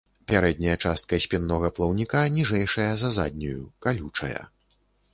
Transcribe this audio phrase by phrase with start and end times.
[0.29, 4.37] Пярэдняя частка спіннога плаўніка ніжэйшая за заднюю, калючая.